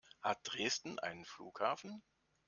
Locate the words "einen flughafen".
0.97-2.01